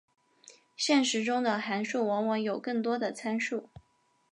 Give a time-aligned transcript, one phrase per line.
[0.75, 3.69] 现实中的函数往往有更多的参数。